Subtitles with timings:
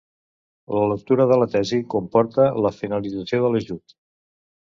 [0.77, 3.97] La lectura de la tesi comporta la finalització de l'ajut.